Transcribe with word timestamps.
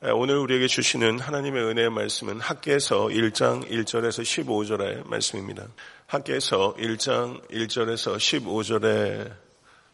오늘 0.00 0.38
우리에게 0.38 0.68
주시는 0.68 1.18
하나님의 1.18 1.60
은혜의 1.60 1.90
말씀은 1.90 2.38
학계에서 2.38 3.06
1장 3.06 3.68
1절에서 3.68 4.22
15절의 4.22 5.08
말씀입니다. 5.08 5.66
학계에서 6.06 6.76
1장 6.78 7.44
1절에서 7.50 8.16
15절의 8.16 9.32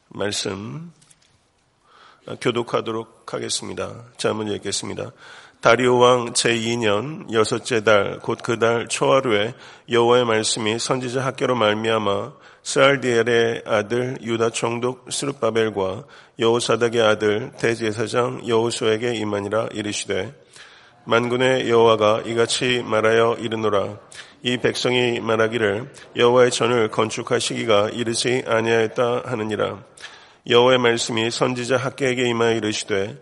말씀 0.08 0.92
교독하도록 2.38 3.32
하겠습니다. 3.32 4.04
자, 4.18 4.28
한번 4.28 4.48
읽겠습니다. 4.48 5.10
다리오 5.64 5.96
왕 5.96 6.34
제2년 6.34 7.32
여섯째 7.32 7.82
달 7.82 8.20
곧 8.22 8.42
그 8.42 8.58
달 8.58 8.86
초하루에 8.86 9.54
여호와의 9.90 10.26
말씀이 10.26 10.78
선지자 10.78 11.24
학계로 11.24 11.54
말미암아 11.54 12.32
스알디엘의 12.62 13.62
아들 13.64 14.18
유다 14.20 14.50
총독 14.50 15.06
스룹바벨과 15.10 16.04
여호사닥의 16.38 17.00
아들 17.00 17.52
대제사장 17.58 18.46
여호수에게 18.46 19.14
임하니라 19.14 19.68
이르시되 19.72 20.34
만군의 21.06 21.70
여호와가 21.70 22.24
이같이 22.26 22.82
말하여 22.84 23.36
이르노라. 23.40 24.00
이 24.42 24.58
백성이 24.58 25.18
말하기를 25.20 25.90
여호와의 26.14 26.50
전을 26.50 26.88
건축할 26.90 27.40
시기가 27.40 27.88
이르지 27.88 28.44
아니하였다 28.46 29.22
하느니라. 29.24 29.82
여호와의 30.46 30.78
말씀이 30.78 31.30
선지자 31.30 31.78
학계에게 31.78 32.28
임하여 32.28 32.56
이르시되 32.56 33.16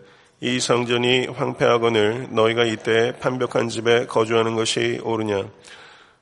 이 0.45 0.59
성전이 0.59 1.27
황폐하거늘 1.27 2.27
너희가 2.31 2.65
이때 2.65 3.13
판벽한 3.17 3.69
집에 3.69 4.05
거주하는 4.07 4.55
것이 4.55 4.99
옳으냐? 5.01 5.47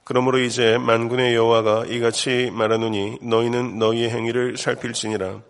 그러므로 0.04 0.38
이제 0.38 0.78
만군의 0.78 1.34
여호와가 1.34 1.86
이같이 1.88 2.52
말하노니 2.54 3.18
너희는 3.24 3.80
너희의 3.80 4.12
행위를 4.12 4.58
살필지니라. 4.58 5.42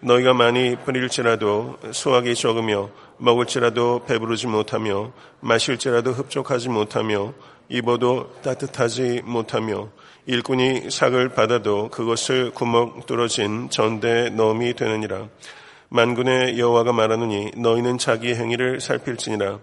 너희가 0.00 0.34
많이 0.34 0.76
뿌릴지라도 0.84 1.78
수확이 1.92 2.34
적으며 2.34 2.90
먹을지라도 3.16 4.04
배부르지 4.04 4.48
못하며 4.48 5.14
마실지라도 5.40 6.12
흡족하지 6.12 6.68
못하며 6.68 7.32
입어도 7.70 8.34
따뜻하지 8.42 9.22
못하며 9.24 9.88
일꾼이 10.26 10.90
삭을 10.90 11.30
받아도 11.30 11.88
그것을 11.88 12.50
구멍 12.50 13.00
뚫어진 13.06 13.70
전대에 13.70 14.28
넣음이 14.28 14.74
되느니라 14.74 15.26
만군의 15.92 16.56
여호와가 16.56 16.92
말하노니 16.92 17.52
너희는 17.56 17.98
자기 17.98 18.34
행위를 18.34 18.80
살필지니라. 18.80 19.58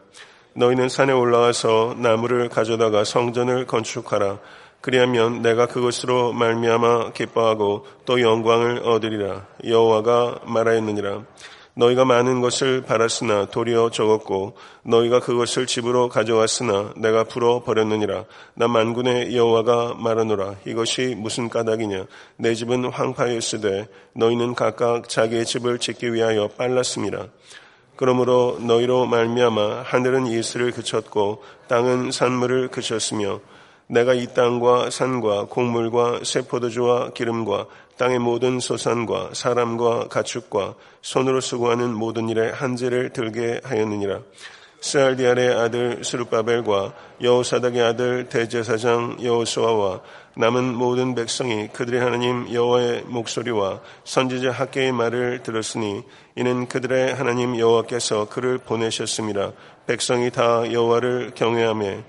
너희는 0.55 0.89
산에 0.89 1.13
올라와서 1.13 1.95
나무를 1.97 2.49
가져다가 2.49 3.05
성전을 3.05 3.65
건축하라. 3.65 4.39
그리하면 4.81 5.41
내가 5.41 5.67
그것으로 5.67 6.33
말미암아 6.33 7.13
기뻐하고 7.13 7.85
또 8.05 8.21
영광을 8.21 8.79
얻으리라. 8.79 9.45
여호와가 9.63 10.41
말하였느니라 10.45 11.23
너희가 11.77 12.05
많은 12.05 12.41
것을 12.41 12.81
바랐으나 12.81 13.45
도리어 13.45 13.91
적었고 13.91 14.57
너희가 14.83 15.19
그것을 15.19 15.67
집으로 15.67 16.09
가져왔으나 16.09 16.93
내가 16.97 17.23
풀어 17.23 17.63
버렸느니라. 17.63 18.25
나 18.55 18.67
만군의 18.67 19.35
여호와가 19.35 19.93
말하노라. 19.93 20.55
이것이 20.65 21.15
무슨 21.15 21.49
까닭이냐? 21.49 22.05
내 22.37 22.55
집은 22.55 22.85
황파였으되 22.85 23.87
너희는 24.13 24.55
각각 24.55 25.07
자기의 25.07 25.45
집을 25.45 25.77
짓기 25.77 26.13
위하여 26.13 26.47
빨랐습니다 26.57 27.27
그러므로 27.95 28.57
너희로 28.59 29.05
말미암아 29.05 29.83
하늘은 29.83 30.27
이슬을 30.27 30.71
그쳤고 30.71 31.43
땅은 31.67 32.11
산물을 32.11 32.69
그쳤으며 32.69 33.39
내가 33.87 34.13
이 34.13 34.27
땅과 34.27 34.89
산과 34.89 35.45
곡물과 35.45 36.21
세포도주와 36.23 37.11
기름과 37.11 37.67
땅의 37.97 38.19
모든 38.19 38.59
소산과 38.59 39.31
사람과 39.33 40.07
가축과 40.07 40.75
손으로 41.01 41.41
수고하는 41.41 41.93
모든 41.93 42.29
일에 42.29 42.51
한재를 42.51 43.11
들게 43.11 43.61
하였느니라. 43.63 44.19
스알디알의 44.79 45.55
아들 45.55 46.03
스루바벨과 46.03 46.93
여호사닥의 47.21 47.81
아들 47.81 48.29
대제사장 48.29 49.17
여호수아와 49.23 50.01
남은 50.35 50.75
모든 50.75 51.15
백성이 51.15 51.67
그들의 51.69 51.99
하나님 51.99 52.53
여호와의 52.53 53.05
목소리와 53.07 53.81
선지자 54.03 54.51
학계의 54.51 54.91
말을 54.91 55.41
들었으니 55.41 56.03
이는 56.35 56.67
그들의 56.67 57.15
하나님 57.15 57.57
여호와께서 57.57 58.29
그를 58.29 58.59
보내셨습니다. 58.59 59.53
백성이 59.87 60.29
다 60.29 60.71
여호와를 60.71 61.31
경외하며 61.33 62.03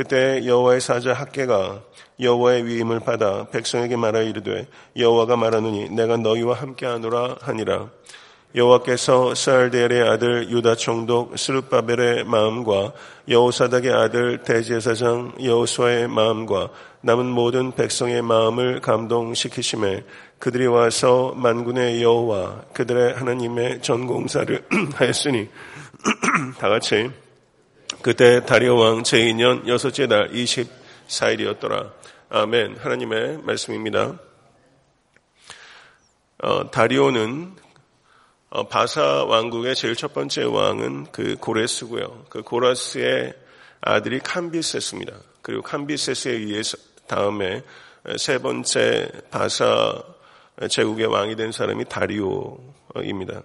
그때 0.00 0.46
여호와의 0.46 0.80
사자 0.80 1.12
학계가 1.12 1.82
여호와의 2.20 2.64
위임을 2.64 3.00
받아 3.00 3.46
백성에게 3.50 3.96
말하 3.96 4.22
이르되 4.22 4.66
여호와가 4.96 5.36
말하노니 5.36 5.90
내가 5.90 6.16
너희와 6.16 6.54
함께하노라 6.54 7.36
하니라. 7.42 7.90
여호와께서 8.54 9.34
스알델의 9.34 10.08
아들 10.08 10.48
유다 10.48 10.76
총독 10.76 11.38
스룹바벨의 11.38 12.24
마음과 12.24 12.94
여호사닥의 13.28 13.92
아들 13.92 14.42
대제사장 14.42 15.34
여호수아의 15.44 16.08
마음과 16.08 16.70
남은 17.02 17.26
모든 17.26 17.72
백성의 17.72 18.22
마음을 18.22 18.80
감동시키심에 18.80 20.04
그들이 20.38 20.66
와서 20.66 21.34
만군의 21.36 22.02
여호와 22.02 22.62
그들의 22.72 23.16
하나님의 23.16 23.82
전공사를 23.82 24.64
하였으니 24.96 25.46
다 26.58 26.70
같이 26.70 27.10
그때 28.02 28.42
다리오 28.46 28.76
왕 28.78 29.02
제2년 29.02 29.68
여섯째 29.68 30.06
달 30.06 30.30
24일이었더라. 30.30 31.92
아멘. 32.30 32.78
하나님의 32.78 33.42
말씀입니다. 33.42 34.18
어, 36.42 36.70
다리오는 36.70 37.52
어, 38.48 38.68
바사 38.68 39.24
왕국의 39.24 39.74
제일 39.74 39.96
첫 39.96 40.14
번째 40.14 40.44
왕은 40.44 41.08
그 41.12 41.36
고레스고요. 41.38 42.24
그 42.30 42.40
고라스의 42.40 43.34
아들이 43.82 44.18
캄비세스입니다. 44.20 45.12
그리고 45.42 45.60
캄비세스에 45.60 46.32
의해서 46.32 46.78
다음에 47.06 47.62
세 48.16 48.38
번째 48.38 49.10
바사 49.30 50.02
제국의 50.70 51.04
왕이 51.06 51.36
된 51.36 51.52
사람이 51.52 51.84
다리오입니다. 51.84 53.42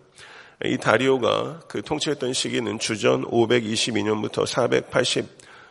이 0.64 0.78
다리오가 0.78 1.60
그 1.68 1.82
통치했던 1.82 2.32
시기는 2.32 2.80
주전 2.80 3.26
522년부터 3.26 4.46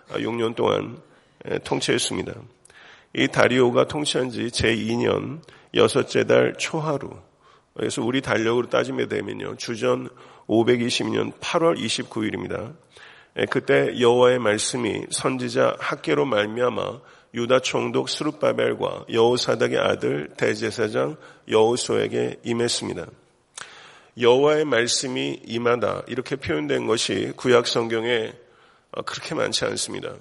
486년 0.09 0.55
동안 0.55 0.99
통치했습니다. 1.65 2.35
이 3.15 3.29
다리오가 3.29 3.87
통치한 3.87 4.31
지 4.31 4.47
제2년 4.47 5.41
여섯째 5.75 6.25
달 6.25 6.55
초하루. 6.59 7.11
그래서 7.75 8.03
우리 8.03 8.21
달력으로 8.21 8.69
따지면 8.69 9.09
되면요. 9.09 9.57
주전 9.57 10.11
520년 10.47 11.33
8월 11.41 11.79
29일입니다. 11.79 12.75
그때 13.51 13.99
여호와의 13.99 14.39
말씀이 14.39 15.07
선지자 15.11 15.77
학계로 15.79 16.25
말미암아 16.27 17.01
유다 17.35 17.61
총독 17.61 18.09
스룹바벨과 18.09 19.07
여호사닥의 19.11 19.79
아들 19.79 20.29
대제사장 20.37 21.17
여호수에게 21.49 22.41
임했습니다. 22.45 23.07
여호와의 24.19 24.65
말씀이 24.65 25.41
임하다 25.45 26.05
이렇게 26.07 26.37
표현된 26.37 26.87
것이 26.87 27.33
구약 27.37 27.67
성경에 27.67 28.33
어, 28.93 29.03
그렇게 29.03 29.35
많지 29.35 29.65
않습니다. 29.65 30.15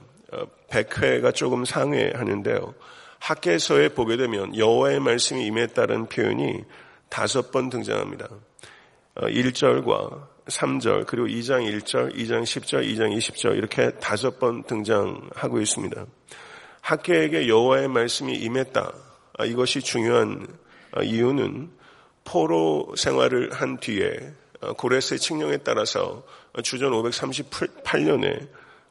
100회가 0.70 1.26
어, 1.26 1.32
조금 1.32 1.64
상회하는데요. 1.64 2.74
학계서에 3.20 3.90
보게 3.90 4.18
되면 4.18 4.58
여호와의 4.58 5.00
말씀이 5.00 5.46
임했다는 5.46 6.08
표현이 6.08 6.64
다섯 7.10 7.52
번 7.52 7.70
등장합니다. 7.70 8.28
1절과 9.16 9.90
어, 9.90 10.28
3절 10.48 11.06
그리고 11.06 11.28
2장 11.28 11.62
1절, 11.64 12.16
2장 12.16 12.44
10절, 12.44 12.84
2장 12.86 13.16
20절 13.16 13.56
이렇게 13.56 13.92
다섯 13.92 14.40
번 14.40 14.64
등장하고 14.64 15.62
있습니다. 15.62 16.06
학계에게 16.82 17.48
여호와의 17.48 17.88
말씀이 17.88 18.34
임했다. 18.34 18.92
아, 19.38 19.46
이것이 19.46 19.82
중요한 19.82 20.48
이유는 21.02 21.72
포로 22.24 22.94
생활을 22.96 23.52
한 23.54 23.78
뒤에 23.80 24.34
어, 24.62 24.74
고레스의 24.74 25.20
칙령에 25.20 25.58
따라서 25.58 26.24
주전 26.64 26.92
538년에 26.92 28.48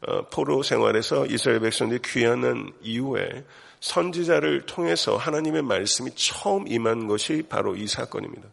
어, 0.06 0.22
포로 0.30 0.62
생활에서 0.62 1.26
이스라엘 1.26 1.60
백성들이 1.60 2.00
귀환한 2.04 2.72
이후에 2.82 3.44
선지자를 3.80 4.66
통해서 4.66 5.16
하나님의 5.16 5.62
말씀이 5.62 6.10
처음 6.14 6.66
임한 6.68 7.06
것이 7.06 7.42
바로 7.48 7.76
이 7.76 7.86
사건입니다. 7.86 8.48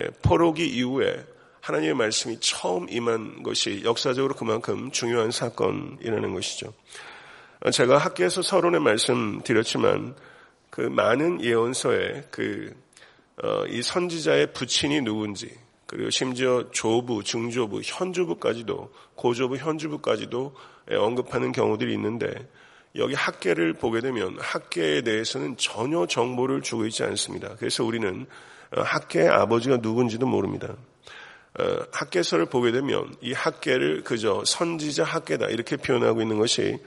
예, 0.00 0.08
포로기 0.22 0.66
이후에 0.66 1.24
하나님의 1.60 1.94
말씀이 1.94 2.38
처음 2.40 2.88
임한 2.88 3.42
것이 3.42 3.82
역사적으로 3.84 4.34
그만큼 4.34 4.90
중요한 4.90 5.30
사건이라는 5.30 6.34
것이죠. 6.34 6.72
어, 7.60 7.70
제가 7.70 7.98
학교에서 7.98 8.42
서론에 8.42 8.78
말씀 8.78 9.42
드렸지만 9.42 10.14
그 10.70 10.80
많은 10.82 11.42
예언서에 11.42 12.24
그 12.30 12.74
어, 12.74 12.89
이 13.68 13.82
선지자의 13.82 14.52
부친이 14.52 15.00
누군지 15.02 15.50
그리고 15.86 16.10
심지어 16.10 16.70
조부, 16.70 17.24
중조부, 17.24 17.80
현주부까지도 17.84 18.92
고조부, 19.16 19.56
현주부까지도 19.56 20.54
언급하는 20.92 21.52
경우들이 21.52 21.92
있는데 21.94 22.32
여기 22.96 23.14
학계를 23.14 23.74
보게 23.74 24.00
되면 24.00 24.36
학계에 24.38 25.02
대해서는 25.02 25.56
전혀 25.56 26.06
정보를 26.06 26.62
주고 26.62 26.86
있지 26.86 27.04
않습니다. 27.04 27.54
그래서 27.58 27.84
우리는 27.84 28.26
어, 28.76 28.82
학계의 28.82 29.28
아버지가 29.28 29.78
누군지도 29.78 30.26
모릅니다. 30.26 30.76
어, 31.58 31.76
학계서를 31.92 32.46
보게 32.46 32.72
되면 32.72 33.14
이 33.20 33.32
학계를 33.32 34.04
그저 34.04 34.42
선지자 34.44 35.04
학계다 35.04 35.46
이렇게 35.46 35.76
표현하고 35.76 36.22
있는 36.22 36.38
것이 36.38 36.78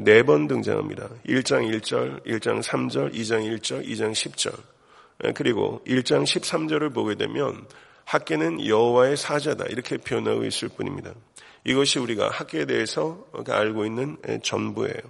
네 0.00 0.22
번 0.22 0.48
등장합니다. 0.48 1.08
1장 1.28 1.68
1절, 1.80 2.24
1장 2.26 2.60
3절, 2.62 3.14
2장 3.14 3.58
1절, 3.58 3.86
2장 3.86 4.12
10절. 4.12 4.75
그리고 5.34 5.82
1장 5.86 6.24
13절을 6.24 6.92
보게 6.94 7.14
되면 7.14 7.66
학계는 8.04 8.66
여호와의 8.66 9.16
사자다 9.16 9.66
이렇게 9.66 9.96
표현하고 9.96 10.44
있을 10.44 10.68
뿐입니다. 10.68 11.12
이것이 11.64 11.98
우리가 11.98 12.28
학계에 12.28 12.64
대해서 12.64 13.26
알고 13.48 13.86
있는 13.86 14.18
전부예요. 14.42 15.00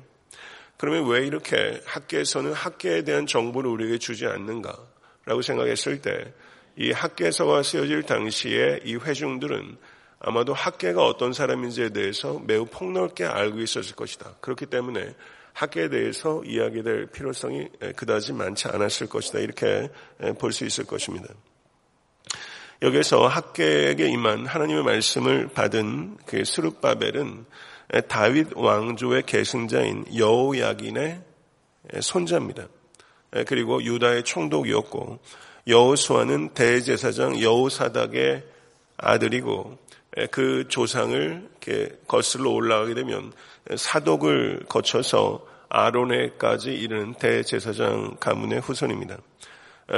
그러면 0.79 1.09
왜 1.09 1.27
이렇게 1.27 1.81
학계에서는 1.85 2.53
학계에 2.53 3.03
대한 3.03 3.27
정보를 3.27 3.71
우리에게 3.71 3.99
주지 3.99 4.27
않는가라고 4.27 5.43
생각했을 5.43 6.01
때 6.01 6.33
이 6.79 6.93
학계서가 6.93 7.63
쓰여질 7.63 8.03
당시에 8.03 8.81
이 8.85 8.97
회중들은 8.97 9.79
아마도 10.19 10.53
학계가 10.53 11.05
어떤 11.05 11.33
사람인지에 11.33 11.91
대해서 11.91 12.39
매우 12.47 12.67
폭넓게 12.67 13.25
알고 13.25 13.61
있었을 13.61 13.97
것이다. 13.97 14.35
그렇기 14.41 14.67
때문에 14.67 15.15
학계에 15.57 15.89
대해서 15.89 16.43
이야기될 16.45 17.07
필요성이 17.07 17.69
그다지 17.97 18.35
많지 18.35 18.69
않았을 18.69 19.07
것이다. 19.09 19.39
이렇게 19.39 19.89
볼 20.39 20.53
수 20.53 20.67
있을 20.67 20.85
것입니다. 20.85 21.29
여기서 22.83 23.27
학계에게 23.27 24.07
임한 24.07 24.45
하나님의 24.45 24.85
말씀을 24.85 25.49
받은 25.49 26.19
그 26.27 26.45
스룹바벨은 26.45 27.47
다윗 28.07 28.49
왕조의 28.55 29.23
계승자인 29.25 30.05
여호야긴의 30.15 31.23
손자입니다. 32.01 32.69
그리고 33.47 33.83
유다의 33.83 34.25
총독이었고 34.25 35.19
여호수아는 35.69 36.51
대제사장 36.51 37.41
여호사닥의 37.41 38.45
아들이고 38.99 39.79
그 40.31 40.67
조상을 40.69 41.49
거슬러 42.07 42.51
올라가게 42.51 42.95
되면 42.95 43.33
사독을 43.75 44.65
거쳐서 44.69 45.47
아론에까지 45.69 46.73
이르는 46.73 47.15
대제사장 47.15 48.17
가문의 48.21 48.61
후손입니다. 48.61 49.19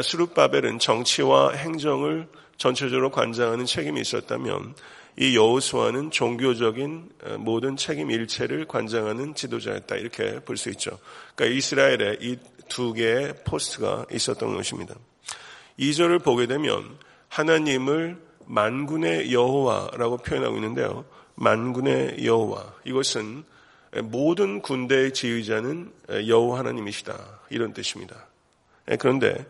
수룹바벨은 0.03 0.79
정치와 0.79 1.53
행정을 1.53 2.29
전체적으로 2.56 3.11
관장하는 3.11 3.65
책임이 3.65 4.00
있었다면 4.00 4.75
이 5.20 5.37
여호수아는 5.37 6.11
종교적인 6.12 7.09
어, 7.25 7.37
모든 7.38 7.76
책임 7.76 8.11
일체를 8.11 8.67
관장하는 8.67 9.35
지도자였다 9.35 9.97
이렇게 9.97 10.38
볼 10.41 10.56
수 10.56 10.70
있죠. 10.70 10.99
그러니까 11.35 11.56
이스라엘에 11.56 12.19
이 12.20 12.37
두 12.69 12.93
개의 12.93 13.35
포스트가 13.44 14.06
있었던 14.12 14.55
것입니다. 14.55 14.94
2절을 15.79 16.23
보게 16.23 16.47
되면 16.47 16.97
하나님을 17.29 18.19
만군의 18.48 19.32
여호와라고 19.32 20.18
표현하고 20.18 20.56
있는데요. 20.56 21.04
만군의 21.34 22.24
여호와 22.24 22.74
이것은 22.84 23.44
모든 24.04 24.60
군대의 24.62 25.12
지휘자는 25.12 25.92
여호와 26.26 26.58
하나님이시다 26.60 27.14
이런 27.50 27.72
뜻입니다. 27.72 28.26
예, 28.90 28.96
그런데 28.96 29.46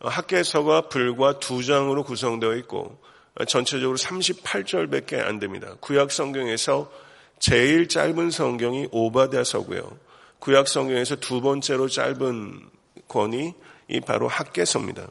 학계서가 0.00 0.88
불과 0.88 1.38
두 1.38 1.64
장으로 1.64 2.02
구성되어 2.04 2.56
있고 2.56 3.00
전체적으로 3.46 3.96
38절밖에 3.96 5.20
안 5.20 5.38
됩니다. 5.38 5.76
구약 5.80 6.10
성경에서 6.10 6.90
제일 7.38 7.88
짧은 7.88 8.30
성경이 8.30 8.88
오바댜서고요. 8.90 9.96
구약 10.40 10.68
성경에서 10.68 11.16
두 11.16 11.40
번째로 11.40 11.88
짧은 11.88 12.68
권이 13.08 13.54
이 13.88 14.00
바로 14.00 14.28
학계서입니다. 14.28 15.08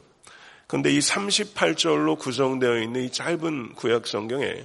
그런데 0.70 0.92
이 0.92 1.00
38절로 1.00 2.16
구성되어 2.16 2.78
있는 2.78 3.02
이 3.02 3.10
짧은 3.10 3.74
구약 3.74 4.06
성경에 4.06 4.64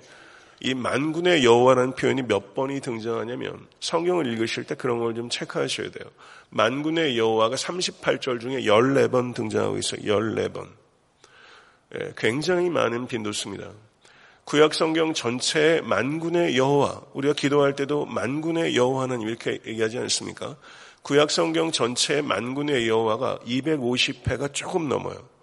이 0.60 0.76
만군의 0.76 1.44
여호와라는 1.44 1.96
표현이 1.96 2.22
몇 2.28 2.54
번이 2.54 2.80
등장하냐면 2.80 3.66
성경을 3.80 4.28
읽으실 4.28 4.66
때 4.66 4.76
그런 4.76 5.00
걸 5.00 5.16
좀 5.16 5.30
체크하셔야 5.32 5.90
돼요. 5.90 6.08
만군의 6.52 7.18
여호와가 7.18 7.56
38절 7.56 8.40
중에 8.40 8.62
14번 8.62 9.34
등장하고 9.34 9.80
있어요. 9.80 10.02
14번. 10.02 10.68
예, 11.96 12.14
굉장히 12.16 12.70
많은 12.70 13.08
빈도수입니다. 13.08 13.72
구약 14.44 14.76
성경 14.76 15.12
전체의 15.16 15.82
만군의 15.82 16.56
여호와, 16.56 17.02
우리가 17.14 17.34
기도할 17.34 17.76
때도 17.76 18.06
만군의 18.06 18.76
여호와 18.76 19.04
하나님 19.06 19.28
이렇게 19.28 19.58
얘기하지 19.66 19.98
않습니까? 19.98 20.56
구약 21.02 21.32
성경 21.32 21.72
전체의 21.72 22.22
만군의 22.22 22.88
여호와가 22.88 23.40
250회가 23.48 24.54
조금 24.54 24.88
넘어요. 24.88 25.35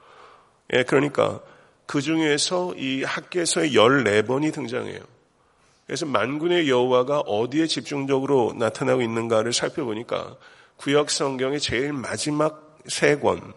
예, 0.73 0.83
그러니까 0.85 1.41
그 1.87 2.01
중에서 2.01 2.75
이 2.77 3.03
학계에서의 3.03 3.73
14번이 3.73 4.53
등장해요. 4.53 5.01
그래서 5.87 6.07
만군의 6.07 6.69
여호와가 6.71 7.21
어디에 7.21 7.67
집중적으로 7.67 8.55
나타나고 8.57 9.03
있는가를 9.03 9.53
살펴보니까 9.53 10.37
구약 10.77 11.11
성경의 11.11 11.61
제일 11.61 11.93
마지막 11.93 12.79
세 12.87 13.17
권, 13.17 13.53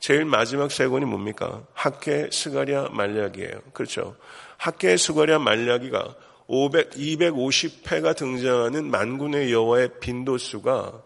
제일 0.00 0.24
마지막 0.24 0.72
세 0.72 0.88
권이 0.88 1.04
뭡니까? 1.04 1.62
학계, 1.74 2.28
스가랴, 2.32 2.88
말라기예요. 2.90 3.60
그렇죠. 3.72 4.16
학계, 4.56 4.96
스가랴, 4.96 5.38
말라기가 5.38 6.16
500, 6.46 6.90
250회가 6.90 8.16
등장하는 8.16 8.90
만군의 8.90 9.52
여호와의 9.52 10.00
빈도수가 10.00 11.02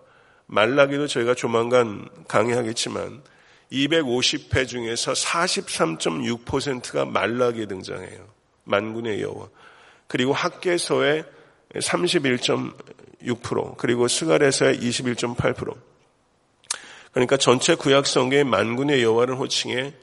말라기도 0.47 1.07
저희가 1.07 1.35
조만간 1.35 2.09
강의하겠지만 2.29 3.23
250회 3.73 4.69
중에서 4.69 5.13
43.6%가 5.13 7.05
말라기에 7.05 7.67
등장해요. 7.67 8.29
만군의 8.65 9.21
여호와. 9.23 9.49
그리고 10.07 10.33
학계서의 10.33 11.25
31.6% 11.75 13.77
그리고 13.77 14.07
스가랴서의 14.07 14.79
21.8% 14.79 15.77
그러니까 17.13 17.37
전체 17.37 17.75
구약 17.75 18.07
성경의 18.07 18.45
만군의 18.45 19.03
여호와를 19.03 19.39
호칭해 19.39 19.95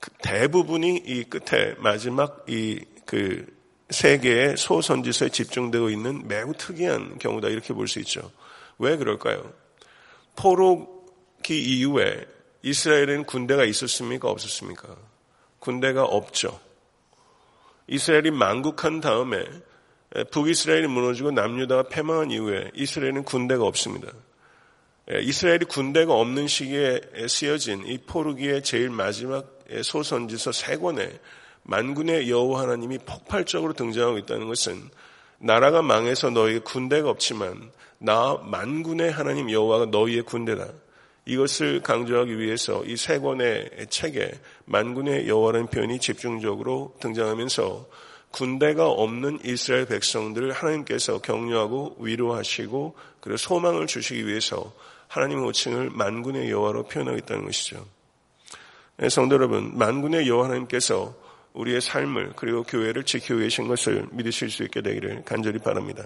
그 0.00 0.10
대부분이 0.22 1.02
이 1.06 1.24
끝에 1.24 1.74
마지막 1.78 2.44
이 2.48 2.84
그 3.06 3.62
세 3.92 4.18
개의 4.18 4.56
소선지서에 4.56 5.28
집중되고 5.28 5.90
있는 5.90 6.26
매우 6.26 6.54
특이한 6.54 7.18
경우다 7.18 7.48
이렇게 7.48 7.74
볼 7.74 7.86
수 7.86 8.00
있죠. 8.00 8.32
왜 8.78 8.96
그럴까요? 8.96 9.52
포로기 10.34 11.60
이후에 11.60 12.26
이스라엘에는 12.62 13.24
군대가 13.24 13.64
있었습니까? 13.64 14.28
없었습니까? 14.28 14.96
군대가 15.58 16.04
없죠. 16.04 16.60
이스라엘이 17.88 18.30
망국한 18.30 19.00
다음에 19.00 19.44
북이스라엘이 20.30 20.86
무너지고 20.86 21.30
남유다가 21.30 21.84
패망한 21.84 22.30
이후에 22.30 22.70
이스라엘은 22.74 23.24
군대가 23.24 23.64
없습니다. 23.64 24.08
예, 25.10 25.20
이스라엘이 25.20 25.64
군대가 25.64 26.14
없는 26.14 26.46
시기에 26.46 27.00
쓰여진 27.28 27.86
이 27.86 27.98
포르기의 27.98 28.62
제일 28.62 28.90
마지막 28.90 29.58
소선지서 29.82 30.52
세 30.52 30.76
권에 30.76 31.18
만군의 31.64 32.30
여호와 32.30 32.62
하나님이 32.62 32.98
폭발적으로 32.98 33.72
등장하고 33.72 34.18
있다는 34.18 34.46
것은 34.48 34.90
나라가 35.38 35.82
망해서 35.82 36.30
너희의 36.30 36.60
군대가 36.60 37.10
없지만 37.10 37.72
나 37.98 38.36
만군의 38.44 39.10
하나님 39.10 39.50
여호와가 39.50 39.86
너희의 39.86 40.22
군대다. 40.22 40.68
이것을 41.24 41.82
강조하기 41.82 42.38
위해서 42.38 42.82
이 42.84 42.96
세 42.96 43.18
권의 43.18 43.86
책에 43.90 44.32
만군의 44.64 45.28
여호와라는 45.28 45.68
표현이 45.68 45.98
집중적으로 46.00 46.94
등장하면서 47.00 47.88
군대가 48.32 48.88
없는 48.88 49.40
이스라엘 49.44 49.86
백성들을 49.86 50.52
하나님께서 50.52 51.20
격려하고 51.20 51.96
위로하시고 52.00 52.96
그리고 53.20 53.36
소망을 53.36 53.86
주시기 53.86 54.26
위해서 54.26 54.72
하나님의 55.08 55.44
호칭을 55.44 55.90
만군의 55.90 56.50
여호와로 56.50 56.84
표현하겠다는 56.84 57.44
것이죠. 57.44 57.86
네, 58.96 59.08
성도 59.08 59.34
여러분, 59.34 59.76
만군의 59.76 60.26
여호와 60.26 60.46
하나님께서 60.46 61.14
우리의 61.52 61.82
삶을 61.82 62.32
그리고 62.36 62.62
교회를 62.62 63.04
지키고 63.04 63.40
계신 63.40 63.68
것을 63.68 64.06
믿으실 64.12 64.50
수 64.50 64.62
있게 64.64 64.80
되기를 64.80 65.22
간절히 65.24 65.58
바랍니다. 65.58 66.04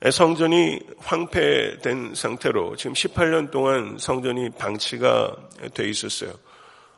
네, 0.00 0.10
성전이 0.10 0.80
황폐된 0.98 2.14
상태로 2.14 2.76
지금 2.76 2.92
18년 2.92 3.50
동안 3.50 3.96
성전이 3.98 4.50
방치가 4.50 5.34
돼 5.72 5.88
있었어요. 5.88 6.32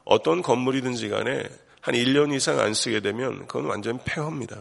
어떤 0.04 0.42
건물이든지 0.42 1.08
간에 1.08 1.44
한 1.80 1.94
1년 1.94 2.34
이상 2.34 2.58
안 2.58 2.74
쓰게 2.74 2.98
되면 3.00 3.46
그건 3.46 3.66
완전 3.66 4.00
폐허입니다. 4.04 4.60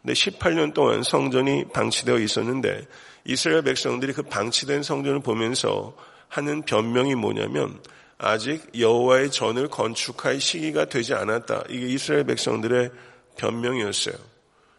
근데 0.00 0.12
18년 0.12 0.74
동안 0.74 1.02
성전이 1.02 1.70
방치되어 1.72 2.18
있었는데 2.18 2.86
이스라엘 3.24 3.62
백성들이 3.62 4.12
그 4.12 4.22
방치된 4.22 4.84
성전을 4.84 5.20
보면서 5.20 5.96
하는 6.28 6.62
변명이 6.62 7.16
뭐냐면 7.16 7.80
아직 8.16 8.62
여호와의 8.78 9.32
전을 9.32 9.68
건축할 9.68 10.40
시기가 10.40 10.84
되지 10.84 11.14
않았다. 11.14 11.64
이게 11.68 11.86
이스라엘 11.88 12.24
백성들의 12.24 12.90
변명이었어요. 13.36 14.14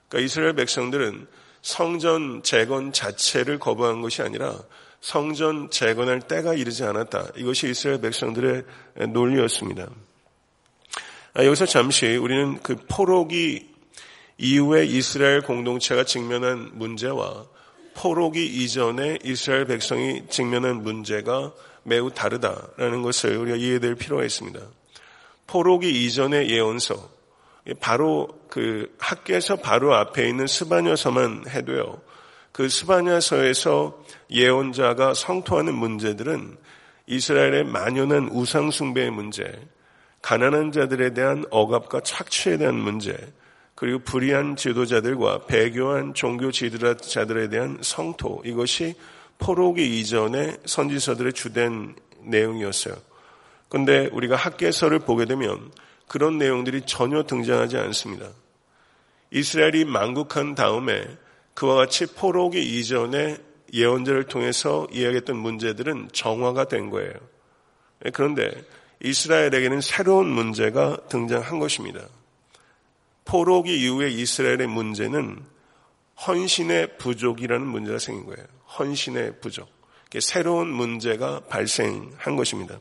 그러니까 0.07 0.25
이스라엘 0.25 0.53
백성들은 0.53 1.27
성전 1.63 2.43
재건 2.43 2.91
자체를 2.91 3.57
거부한 3.57 4.01
것이 4.01 4.21
아니라 4.21 4.59
성전 5.01 5.69
재건할 5.71 6.21
때가 6.21 6.53
이르지 6.53 6.83
않았다. 6.83 7.29
이것이 7.37 7.69
이스라엘 7.69 7.99
백성들의 8.01 8.63
논리였습니다. 9.09 9.89
아, 11.33 11.43
여기서 11.43 11.65
잠시 11.65 12.15
우리는 12.15 12.61
그 12.61 12.75
포로기 12.87 13.73
이후에 14.37 14.85
이스라엘 14.85 15.41
공동체가 15.41 16.03
직면한 16.03 16.71
문제와 16.73 17.45
포로기 17.95 18.45
이전에 18.45 19.19
이스라엘 19.23 19.65
백성이 19.65 20.23
직면한 20.29 20.83
문제가 20.83 21.53
매우 21.83 22.11
다르다라는 22.11 23.01
것을 23.03 23.37
우리가 23.37 23.57
이해될 23.57 23.95
필요가 23.95 24.23
있습니다. 24.23 24.59
포로기 25.47 26.05
이전의 26.05 26.49
예언서, 26.49 27.09
바로 27.79 28.27
그 28.49 28.93
학계에서 28.99 29.57
바로 29.57 29.93
앞에 29.95 30.27
있는 30.27 30.47
스바냐서만 30.47 31.45
해도요. 31.47 32.01
그 32.51 32.69
스바냐서에서 32.69 34.03
예언자가 34.29 35.13
성토하는 35.13 35.73
문제들은 35.73 36.57
이스라엘의 37.07 37.65
만연한 37.65 38.29
우상 38.31 38.71
숭배의 38.71 39.11
문제, 39.11 39.43
가난한 40.21 40.71
자들에 40.71 41.13
대한 41.13 41.43
억압과 41.49 42.01
착취에 42.01 42.57
대한 42.57 42.75
문제, 42.75 43.17
그리고 43.75 43.99
불의한 43.99 44.55
지도자들과 44.55 45.45
배교한 45.47 46.13
종교 46.13 46.51
지도자들에 46.51 47.49
대한 47.49 47.79
성토 47.81 48.41
이것이 48.45 48.95
포로기 49.39 49.99
이전의 49.99 50.59
선지서들의 50.65 51.33
주된 51.33 51.95
내용이었어요. 52.21 52.95
그런데 53.67 54.07
우리가 54.11 54.35
학계서를 54.35 54.99
보게 54.99 55.25
되면 55.25 55.71
그런 56.07 56.37
내용들이 56.37 56.83
전혀 56.85 57.23
등장하지 57.23 57.77
않습니다. 57.77 58.29
이스라엘이 59.31 59.85
망국한 59.85 60.55
다음에 60.55 61.07
그와 61.53 61.75
같이 61.75 62.05
포로기 62.05 62.79
이전의 62.79 63.37
예언자를 63.73 64.25
통해서 64.25 64.87
이야기했던 64.91 65.35
문제들은 65.35 66.09
정화가 66.13 66.67
된 66.67 66.89
거예요. 66.89 67.13
그런데 68.13 68.51
이스라엘에게는 69.01 69.81
새로운 69.81 70.27
문제가 70.27 70.97
등장한 71.09 71.59
것입니다. 71.59 72.01
포로기 73.25 73.79
이후에 73.81 74.09
이스라엘의 74.09 74.67
문제는 74.67 75.43
헌신의 76.27 76.97
부족이라는 76.97 77.65
문제가 77.65 77.97
생긴 77.97 78.25
거예요. 78.27 78.45
헌신의 78.77 79.39
부족. 79.41 79.67
새로운 80.19 80.67
문제가 80.67 81.39
발생한 81.49 82.35
것입니다. 82.35 82.79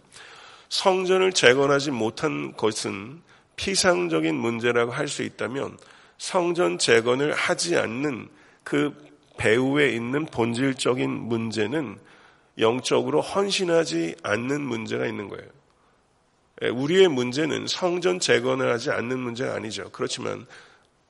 성전을 0.73 1.35
재건하지 1.35 1.91
못한 1.91 2.57
것은 2.57 3.21
피상적인 3.57 4.35
문제라고 4.35 4.91
할 4.91 5.07
수 5.07 5.23
있다면 5.23 5.77
성전 6.17 6.79
재건을 6.79 7.35
하지 7.35 7.77
않는 7.77 8.31
그 8.65 8.95
배후에 9.37 9.91
있는 9.91 10.25
본질적인 10.25 11.11
문제는 11.11 11.99
영적으로 12.59 13.21
헌신하지 13.21 14.17
않는 14.23 14.63
문제가 14.63 15.07
있는 15.07 15.29
거예요. 15.29 15.47
예, 16.63 16.69
우리의 16.69 17.09
문제는 17.09 17.67
성전 17.67 18.19
재건을 18.19 18.73
하지 18.73 18.91
않는 18.91 19.19
문제가 19.19 19.55
아니죠. 19.55 19.91
그렇지만 19.93 20.47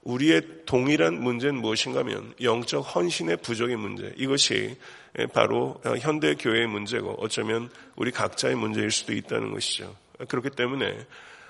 우리의 0.03 0.43
동일한 0.67 1.23
문제는 1.23 1.61
무엇인가 1.61 2.01
하면 2.01 2.35
영적 2.41 2.81
헌신의 2.81 3.39
부족의 3.39 3.77
문제. 3.77 4.13
이것이 4.17 4.77
예, 5.19 5.27
바로 5.27 5.81
현대 6.01 6.35
교회의 6.35 6.67
문제고 6.67 7.11
어쩌면 7.19 7.71
우리 7.97 8.11
각자의 8.11 8.57
문제일 8.57 8.91
수도 8.91 9.13
있다는 9.13 9.53
것이죠. 9.53 9.95
그렇기 10.29 10.51
때문에 10.51 11.07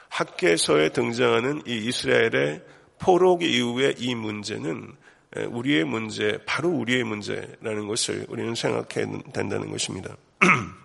학계서에 0.09 0.91
등장하는 0.91 1.63
이 1.67 1.77
이스라엘의 1.89 2.63
포로기 2.99 3.47
이후의 3.47 3.97
이 3.99 4.15
문제는 4.15 4.93
예, 5.39 5.45
우리의 5.45 5.85
문제, 5.85 6.39
바로 6.45 6.69
우리의 6.69 7.05
문제라는 7.05 7.87
것을 7.89 8.27
우리는 8.29 8.55
생각해야 8.55 9.23
된다는 9.33 9.71
것입니다. 9.71 10.15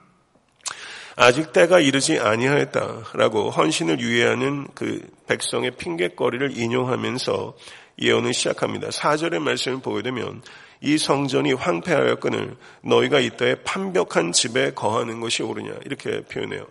아직 1.19 1.51
때가 1.51 1.79
이르지 1.79 2.19
아니하였다라고 2.19 3.50
헌신을 3.50 4.00
유예하는 4.00 4.67
그 4.75 5.01
백성의 5.25 5.71
핑계거리를 5.71 6.55
인용하면서 6.55 7.57
예언을 8.00 8.36
시작합니다. 8.36 8.89
4절의 8.89 9.39
말씀을 9.39 9.81
보게 9.81 10.03
되면 10.03 10.43
이 10.79 11.00
성전이 11.00 11.53
황폐하였거늘 11.53 12.55
너희가 12.83 13.19
이때에 13.19 13.55
판벽한 13.63 14.31
집에 14.31 14.75
거하는 14.75 15.19
것이 15.19 15.41
옳으냐 15.41 15.74
이렇게 15.86 16.21
표현해요. 16.21 16.67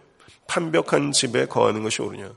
판벽한 0.47 1.11
집에 1.11 1.47
거하는 1.47 1.83
것이 1.83 2.01
옳으냐. 2.03 2.31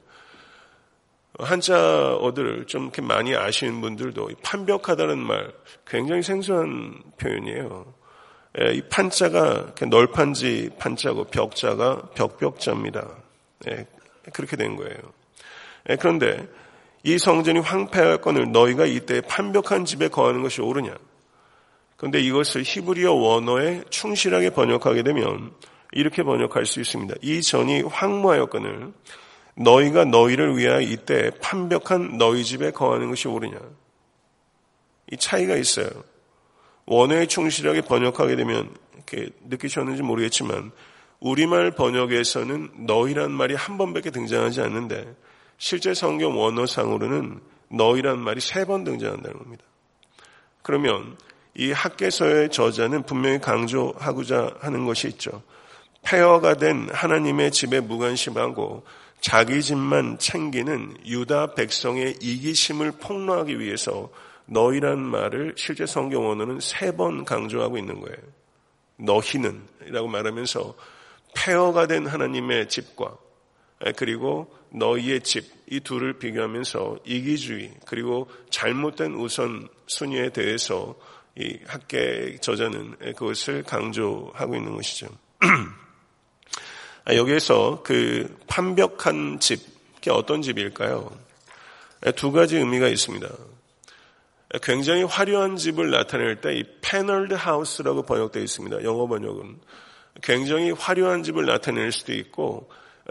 한자어들을 1.38 2.66
좀 2.66 2.86
이렇게 2.86 3.04
많이 3.04 3.36
아시는 3.36 3.82
분들도 3.82 4.32
판벽하다는 4.44 5.20
말 5.20 5.54
굉장히 5.86 6.24
생소한 6.24 7.04
표현이에요. 7.20 7.99
예, 8.58 8.74
이 8.74 8.82
판자가 8.82 9.76
널판지 9.88 10.72
판자고 10.80 11.26
벽자가 11.26 12.10
벽벽자입니다. 12.16 13.08
예, 13.70 13.86
그렇게 14.34 14.58
된 14.58 14.76
거예요. 14.76 14.98
예, 15.90 15.96
그런데 15.96 16.48
이 17.04 17.18
성전이 17.18 17.60
황폐할 17.60 18.22
건을 18.22 18.52
너희가 18.52 18.86
이때 18.86 19.22
판벽한 19.22 19.86
집에 19.86 20.08
거하는 20.08 20.42
것이 20.42 20.62
옳으냐? 20.62 20.96
그런데 21.96 22.20
이것을 22.22 22.64
히브리어 22.64 23.14
원어에 23.14 23.84
충실하게 23.90 24.52
번역하게 24.52 25.04
되면 25.04 25.54
이렇게 25.92 26.24
번역할 26.24 26.66
수 26.66 26.80
있습니다. 26.80 27.16
이 27.22 27.42
전이 27.42 27.82
황무하였거늘 27.84 28.94
너희가 29.56 30.06
너희를 30.06 30.58
위하여 30.58 30.82
이때 30.82 31.32
판벽한 31.42 32.18
너희 32.18 32.44
집에 32.44 32.72
거하는 32.72 33.10
것이 33.10 33.28
옳으냐? 33.28 33.60
이 35.12 35.18
차이가 35.18 35.56
있어요. 35.56 35.90
원어에 36.90 37.28
충실하게 37.28 37.82
번역하게 37.82 38.36
되면 38.36 38.74
이렇게 38.96 39.30
느끼셨는지 39.48 40.02
모르겠지만 40.02 40.72
우리말 41.20 41.72
번역에서는 41.72 42.72
너희란 42.88 43.32
말이 43.32 43.54
한 43.54 43.78
번밖에 43.78 44.10
등장하지 44.10 44.62
않는데 44.62 45.16
실제 45.60 45.94
성경 45.94 46.40
원어상으로는 46.40 47.42
너희란 47.70 48.18
말이 48.20 48.42
세 48.42 48.66
번 48.66 48.84
등장한다는 48.84 49.38
겁니다. 49.38 49.64
그러면 50.64 51.16
이 51.54 51.72
학계서의 51.72 52.50
저자는 52.50 53.04
분명히 53.04 53.40
강조하고자 53.40 54.56
하는 54.60 54.86
것이 54.86 55.08
있죠. 55.10 55.44
폐허가 56.02 56.56
된 56.56 56.90
하나님의 56.92 57.52
집에 57.52 57.82
무관심하고 57.82 58.84
자기 59.22 59.62
집만 59.62 60.18
챙기는 60.18 60.98
유다 61.06 61.54
백성의 61.54 62.16
이기심을 62.20 62.94
폭로하기 62.94 63.60
위해서 63.60 64.10
너희란 64.50 65.00
말을 65.00 65.54
실제 65.58 65.86
성경 65.86 66.28
원어는 66.28 66.60
세 66.60 66.92
번 66.92 67.24
강조하고 67.26 67.78
있는 67.78 68.00
거예요. 68.00 68.18
너희는 68.98 69.62
이라고 69.88 70.08
말하면서 70.08 70.76
폐허가 71.36 71.88
된 71.88 72.08
하나님의 72.08 72.68
집과 72.70 73.16
그리고 73.96 74.54
너희의 74.72 75.22
집 75.22 75.60
이 75.72 75.80
둘을 75.82 76.14
비교하면서 76.14 77.00
이기주의 77.06 77.72
그리고 77.86 78.28
잘못된 78.50 79.14
우선 79.14 79.68
순위에 79.86 80.30
대해서 80.30 80.96
이 81.38 81.60
학계 81.68 82.38
저자는 82.42 82.96
그것을 83.16 83.62
강조하고 83.64 84.56
있는 84.56 84.76
것이죠. 84.76 85.08
아, 87.06 87.14
여기에서 87.14 87.84
그 87.84 88.36
판벽한 88.48 89.40
집, 89.40 89.60
이 90.06 90.10
어떤 90.10 90.42
집일까요? 90.42 91.12
두 92.16 92.32
가지 92.32 92.58
의미가 92.58 92.88
있습니다. 92.88 93.28
굉장히 94.64 95.04
화려한 95.04 95.58
집을 95.58 95.92
나타낼 95.92 96.42
때 96.42 96.56
이 96.56 96.64
패널드 96.82 97.36
하우스라고 97.36 98.04
번역되어 98.04 98.42
있습니다. 98.42 98.84
영어 98.84 99.08
번역은 99.08 99.60
굉장히 100.24 100.72
화려한 100.72 101.24
집을 101.24 101.46
나타낼 101.46 101.92
수도 101.92 102.14
있고 102.14 102.70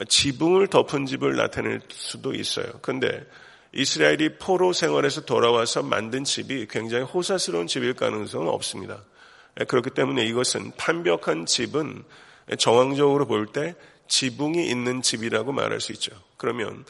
지붕을 0.09 0.66
덮은 0.66 1.07
집을 1.07 1.37
나타낼 1.37 1.80
수도 1.88 2.35
있어요. 2.35 2.66
근데 2.83 3.25
이스라엘이 3.73 4.38
포로 4.38 4.73
생활에서 4.73 5.23
돌아와서 5.23 5.83
만든 5.83 6.25
집이 6.25 6.66
굉장히 6.68 7.04
호사스러운 7.04 7.66
집일 7.66 7.95
가능성은 7.95 8.49
없습니다. 8.49 9.04
그렇기 9.68 9.90
때문에 9.90 10.25
이것은 10.25 10.73
판벽한 10.76 11.47
집은 11.47 12.02
정황적으로 12.59 13.26
볼 13.26 13.47
때 13.52 13.75
지붕이 14.09 14.66
있는 14.68 15.02
집이라고 15.02 15.52
말할 15.52 15.80
수 15.80 15.92
있죠. 15.92 16.12
그러면 16.37 16.85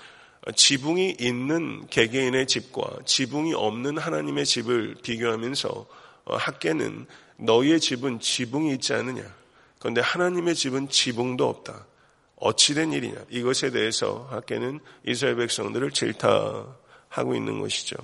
지붕이 0.55 1.17
있는 1.19 1.87
개개인의 1.89 2.47
집과 2.47 3.01
지붕이 3.05 3.55
없는 3.55 3.99
하나님의 3.99 4.47
집을 4.47 4.97
비교하면서 5.03 5.87
어, 6.25 6.37
학계는 6.37 7.07
너희의 7.39 7.81
집은 7.81 8.21
지붕이 8.21 8.73
있지 8.75 8.95
않느냐. 8.95 9.23
그런데 9.79 10.01
하나님의 10.01 10.55
집은 10.55 10.89
지붕도 10.89 11.49
없다. 11.49 11.87
어찌된 12.37 12.93
일이냐. 12.93 13.17
이것에 13.31 13.71
대해서 13.71 14.27
학계는 14.31 14.81
이스라엘 15.07 15.37
백성들을 15.37 15.91
질타하고 15.91 17.35
있는 17.35 17.61
것이죠. 17.61 17.97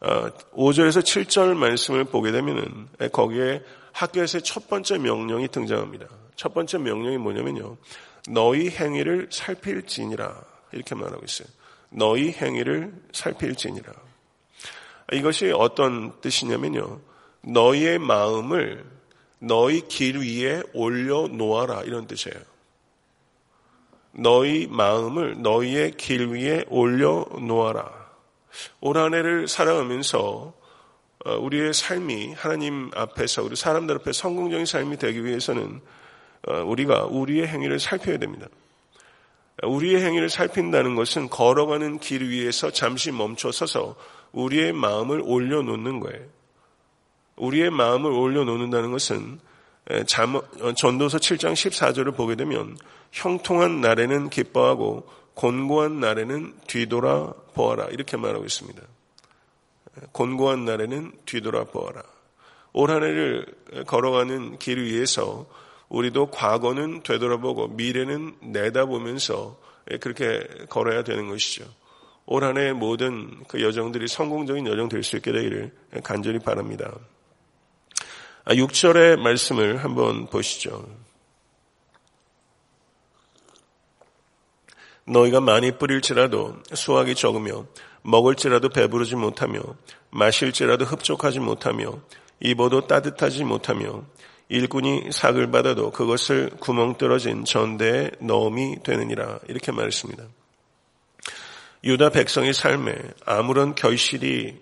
5절에서 0.00 0.98
어, 0.98 1.00
7절 1.00 1.54
말씀을 1.56 2.04
보게 2.04 2.32
되면은 2.32 2.88
거기에 3.12 3.62
학교에서의 3.92 4.42
첫 4.42 4.68
번째 4.68 4.98
명령이 4.98 5.48
등장합니다. 5.48 6.06
첫 6.36 6.54
번째 6.54 6.78
명령이 6.78 7.18
뭐냐면요. 7.18 7.76
너희 8.28 8.70
행위를 8.70 9.28
살필지니라. 9.30 10.42
이렇게 10.72 10.94
말하고 10.94 11.24
있어요. 11.24 11.48
너희 11.90 12.30
행위를 12.32 12.92
살필지니라. 13.12 13.92
이것이 15.12 15.52
어떤 15.52 16.20
뜻이냐면요. 16.20 17.00
너희의 17.42 17.98
마음을 17.98 18.84
너희 19.38 19.80
길 19.88 20.18
위에 20.18 20.62
올려 20.74 21.26
놓아라 21.26 21.82
이런 21.82 22.06
뜻이에요. 22.06 22.38
너희 24.12 24.66
마음을 24.68 25.40
너희의 25.40 25.92
길 25.92 26.28
위에 26.28 26.64
올려 26.68 27.26
놓아라. 27.40 28.00
올 28.80 28.96
한 28.96 29.14
해를 29.14 29.48
살아가면서 29.48 30.52
어, 31.24 31.36
우리의 31.36 31.74
삶이 31.74 32.32
하나님 32.32 32.90
앞에서 32.94 33.42
우리 33.42 33.54
사람들 33.54 33.96
앞에 33.96 34.12
성공적인 34.12 34.64
삶이 34.64 34.96
되기 34.96 35.24
위해서는 35.24 35.80
어, 36.48 36.62
우리가 36.62 37.04
우리의 37.04 37.46
행위를 37.46 37.78
살펴야 37.78 38.18
됩니다. 38.18 38.46
우리의 39.62 40.02
행위를 40.02 40.30
살핀다는 40.30 40.94
것은 40.94 41.28
걸어가는 41.28 41.98
길 41.98 42.28
위에서 42.28 42.70
잠시 42.70 43.12
멈춰 43.12 43.52
서서 43.52 43.96
우리의 44.32 44.72
마음을 44.72 45.20
올려놓는 45.24 46.00
거예요. 46.00 46.24
우리의 47.36 47.70
마음을 47.70 48.10
올려놓는다는 48.10 48.90
것은 48.92 49.40
어, 49.90 50.72
전도서 50.74 51.18
7장 51.18 51.52
14절을 51.52 52.14
보게 52.14 52.36
되면 52.36 52.76
형통한 53.12 53.80
날에는 53.80 54.30
기뻐하고 54.30 55.08
곤고한 55.34 56.00
날에는 56.00 56.54
뒤돌아 56.66 57.32
보아라 57.54 57.86
이렇게 57.86 58.16
말하고 58.16 58.44
있습니다. 58.44 58.80
곤고한 60.12 60.64
날에는 60.64 61.12
뒤돌아 61.24 61.64
보아라. 61.64 62.02
올 62.72 62.90
한 62.90 63.02
해를 63.02 63.46
걸어가는 63.86 64.58
길 64.58 64.82
위에서 64.82 65.46
우리도 65.90 66.30
과거는 66.30 67.02
되돌아보고 67.02 67.68
미래는 67.68 68.36
내다보면서 68.40 69.58
그렇게 70.00 70.46
걸어야 70.68 71.02
되는 71.02 71.28
것이죠. 71.28 71.64
올 72.26 72.44
한해 72.44 72.72
모든 72.72 73.42
그 73.48 73.60
여정들이 73.60 74.06
성공적인 74.06 74.66
여정 74.66 74.88
될 74.88 75.02
수 75.02 75.16
있게 75.16 75.32
되기를 75.32 75.72
간절히 76.04 76.38
바랍니다. 76.38 76.92
6절의 78.46 79.18
아, 79.18 79.22
말씀을 79.22 79.82
한번 79.82 80.26
보시죠. 80.26 80.88
너희가 85.06 85.40
많이 85.40 85.76
뿌릴지라도 85.76 86.56
수확이 86.72 87.16
적으며 87.16 87.66
먹을지라도 88.02 88.68
배부르지 88.68 89.16
못하며 89.16 89.60
마실지라도 90.10 90.84
흡족하지 90.84 91.40
못하며 91.40 92.00
입어도 92.38 92.86
따뜻하지 92.86 93.42
못하며 93.42 94.04
일꾼이 94.50 95.12
삭을 95.12 95.52
받아도 95.52 95.92
그것을 95.92 96.50
구멍 96.58 96.98
뚫어진 96.98 97.44
전대에 97.44 98.10
넣음이 98.18 98.82
되느니라 98.82 99.38
이렇게 99.46 99.70
말했습니다. 99.70 100.24
유다 101.84 102.10
백성의 102.10 102.52
삶에 102.52 102.94
아무런 103.24 103.76
결실이 103.76 104.60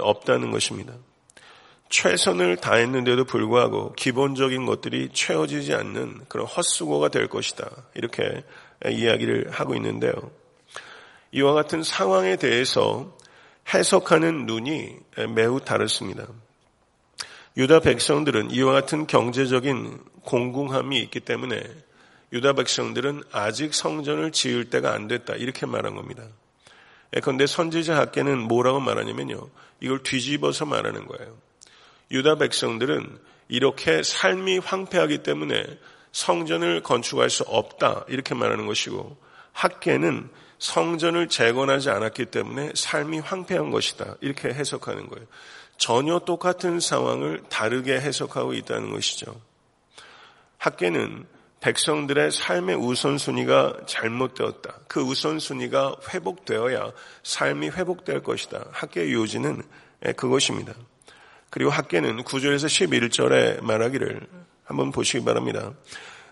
없다는 0.00 0.50
것입니다. 0.50 0.94
최선을 1.90 2.56
다했는데도 2.56 3.26
불구하고 3.26 3.92
기본적인 3.92 4.64
것들이 4.64 5.10
채워지지 5.12 5.74
않는 5.74 6.24
그런 6.28 6.46
헛수고가 6.46 7.08
될 7.10 7.28
것이다. 7.28 7.70
이렇게 7.94 8.44
이야기를 8.88 9.50
하고 9.50 9.74
있는데요. 9.74 10.12
이와 11.32 11.52
같은 11.52 11.82
상황에 11.82 12.36
대해서 12.36 13.14
해석하는 13.74 14.46
눈이 14.46 14.96
매우 15.34 15.60
다릅니다. 15.60 16.26
유다 17.58 17.80
백성들은 17.80 18.52
이와 18.52 18.72
같은 18.72 19.08
경제적인 19.08 19.98
공공함이 20.22 20.96
있기 21.00 21.18
때문에 21.18 21.60
유다 22.32 22.52
백성들은 22.52 23.24
아직 23.32 23.74
성전을 23.74 24.30
지을 24.30 24.70
때가 24.70 24.92
안 24.92 25.08
됐다. 25.08 25.34
이렇게 25.34 25.66
말한 25.66 25.96
겁니다. 25.96 26.22
그런데 27.20 27.48
선지자 27.48 27.96
학계는 27.96 28.38
뭐라고 28.38 28.78
말하냐면요. 28.78 29.48
이걸 29.80 30.04
뒤집어서 30.04 30.66
말하는 30.66 31.06
거예요. 31.06 31.36
유다 32.12 32.36
백성들은 32.36 33.18
이렇게 33.48 34.04
삶이 34.04 34.58
황폐하기 34.58 35.24
때문에 35.24 35.64
성전을 36.12 36.84
건축할 36.84 37.28
수 37.28 37.42
없다. 37.42 38.04
이렇게 38.06 38.36
말하는 38.36 38.66
것이고 38.66 39.16
학계는 39.52 40.28
성전을 40.60 41.28
재건하지 41.28 41.90
않았기 41.90 42.26
때문에 42.26 42.70
삶이 42.76 43.18
황폐한 43.18 43.72
것이다. 43.72 44.14
이렇게 44.20 44.48
해석하는 44.48 45.08
거예요. 45.08 45.26
전혀 45.78 46.18
똑같은 46.18 46.80
상황을 46.80 47.44
다르게 47.48 47.94
해석하고 47.94 48.52
있다는 48.52 48.90
것이죠. 48.90 49.40
학계는 50.58 51.26
백성들의 51.60 52.30
삶의 52.30 52.76
우선순위가 52.76 53.78
잘못되었다. 53.86 54.80
그 54.86 55.00
우선순위가 55.00 55.96
회복되어야 56.12 56.92
삶이 57.22 57.70
회복될 57.70 58.22
것이다. 58.22 58.66
학계의 58.72 59.12
요지는 59.12 59.62
그것입니다. 60.16 60.74
그리고 61.50 61.70
학계는 61.70 62.22
9절에서 62.24 62.66
11절에 62.66 63.62
말하기를 63.62 64.26
한번 64.64 64.92
보시기 64.92 65.24
바랍니다. 65.24 65.72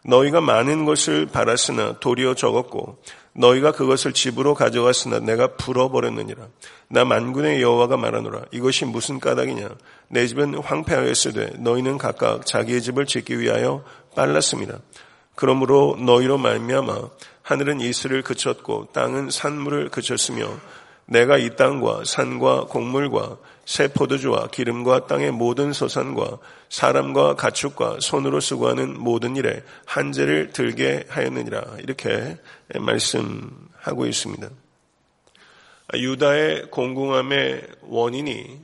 너희가 0.04 0.40
많은 0.40 0.84
것을 0.84 1.26
바랐으나 1.26 1.98
도리어 1.98 2.34
적었고 2.34 3.02
너희가 3.36 3.72
그것을 3.72 4.12
집으로 4.12 4.54
가져갔으나 4.54 5.20
내가 5.20 5.56
불어버렸느니라. 5.56 6.46
나 6.88 7.04
만군의 7.04 7.60
여호와가 7.60 7.96
말하노라. 7.96 8.46
이것이 8.50 8.84
무슨 8.84 9.20
까닭이냐? 9.20 9.68
내 10.08 10.26
집은 10.26 10.58
황폐하였으되 10.58 11.54
너희는 11.58 11.98
각각 11.98 12.46
자기의 12.46 12.80
집을 12.82 13.06
짓기 13.06 13.38
위하여 13.38 13.84
빨랐습니다. 14.14 14.78
그러므로 15.34 15.96
너희로 16.00 16.38
말미암아 16.38 17.10
하늘은 17.42 17.80
이슬을 17.80 18.22
그쳤고 18.22 18.88
땅은 18.92 19.30
산물을 19.30 19.90
그쳤으며 19.90 20.48
내가 21.04 21.38
이 21.38 21.54
땅과 21.54 22.02
산과 22.04 22.64
곡물과 22.64 23.36
새 23.64 23.88
포도주와 23.88 24.48
기름과 24.48 25.06
땅의 25.06 25.32
모든 25.32 25.72
소산과 25.72 26.38
사람과 26.68 27.34
가축과 27.34 27.98
손으로 28.00 28.40
수고하는 28.40 28.98
모든 28.98 29.36
일에 29.36 29.62
한재를 29.84 30.50
들게 30.52 31.04
하였느니라 31.08 31.62
이렇게 31.78 32.38
말씀하고 32.74 34.06
있습니다. 34.06 34.50
유다의 35.94 36.70
공공함의 36.70 37.66
원인이 37.82 38.60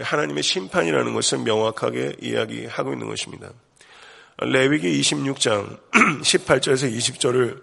하나님의 0.00 0.42
심판이라는 0.42 1.14
것을 1.14 1.38
명확하게 1.38 2.16
이야기하고 2.20 2.92
있는 2.92 3.08
것입니다. 3.08 3.50
레위기 4.38 5.00
26장 5.00 5.80
18절에서 6.22 6.94
20절을 6.96 7.62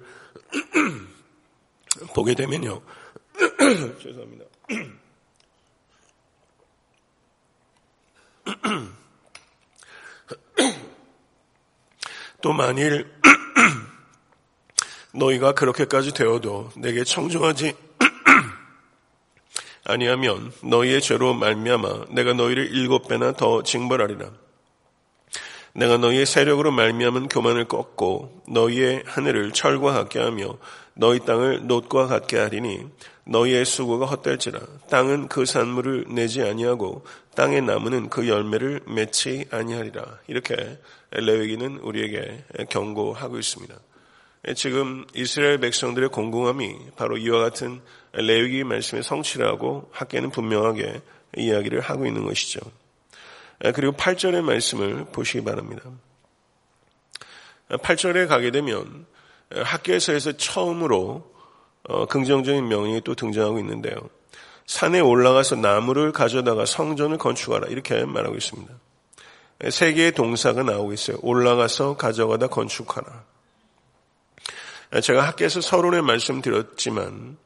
보게 2.13 2.35
되면요. 2.35 2.81
죄송합니다. 4.01 4.45
또 12.41 12.53
만일 12.53 13.11
너희가 15.15 15.53
그렇게까지 15.53 16.13
되어도 16.13 16.69
내게 16.75 17.03
청정하지 17.03 17.73
아니하면 19.85 20.51
너희의 20.63 21.01
죄로 21.01 21.33
말미암아 21.33 22.07
내가 22.09 22.33
너희를 22.33 22.69
일곱 22.71 23.07
배나 23.07 23.33
더 23.33 23.63
징벌하리라. 23.63 24.31
내가 25.73 25.97
너희의 25.97 26.25
세력으로 26.25 26.71
말미암은 26.71 27.27
교만을 27.27 27.65
꺾고 27.65 28.43
너희의 28.47 29.03
하늘을 29.05 29.51
철과 29.51 29.91
같게 29.91 30.19
하며 30.19 30.57
너희 30.93 31.19
땅을 31.19 31.67
놋과 31.67 32.07
같게 32.07 32.37
하리니 32.37 32.85
너희의 33.25 33.65
수고가 33.65 34.05
헛될지라 34.05 34.59
땅은 34.89 35.27
그 35.27 35.45
산물을 35.45 36.05
내지 36.09 36.41
아니하고 36.41 37.03
땅의 37.35 37.63
나무는 37.63 38.09
그 38.09 38.29
열매를 38.29 38.81
맺지 38.87 39.47
아니하리라 39.51 40.19
이렇게 40.27 40.79
레위기는 41.11 41.79
우리에게 41.79 42.45
경고하고 42.69 43.37
있습니다. 43.37 43.75
지금 44.53 45.05
이스라엘 45.15 45.57
백성들의 45.57 46.09
공공함이 46.09 46.91
바로 46.95 47.17
이와 47.17 47.39
같은 47.39 47.81
레위기 48.13 48.63
말씀의 48.63 49.03
성취라고 49.03 49.89
학계는 49.91 50.29
분명하게 50.29 51.01
이야기를 51.37 51.81
하고 51.81 52.05
있는 52.05 52.25
것이죠. 52.25 52.59
그리고 53.73 53.93
8절의 53.93 54.41
말씀을 54.43 55.05
보시기 55.05 55.43
바랍니다. 55.43 55.89
8절에 57.69 58.27
가게 58.27 58.51
되면 58.51 59.05
학계에서 59.49 60.33
처음으로 60.33 61.33
어, 61.87 62.05
긍정적인 62.07 62.67
명령이 62.67 63.01
또 63.01 63.13
등장하고 63.13 63.59
있는데요. 63.59 63.95
산에 64.65 64.99
올라가서 64.99 65.57
나무를 65.57 66.11
가져다가 66.11 66.65
성전을 66.65 67.17
건축하라 67.19 67.67
이렇게 67.67 68.05
말하고 68.05 68.35
있습니다. 68.35 68.73
세 69.69 69.93
개의 69.93 70.11
동사가 70.11 70.63
나오고 70.63 70.93
있어요. 70.93 71.17
올라가서 71.21 71.95
가져가다 71.97 72.47
건축하라. 72.47 73.23
제가 75.01 75.27
학교에서 75.27 75.61
서론에 75.61 76.01
말씀 76.01 76.41
드렸지만 76.41 77.37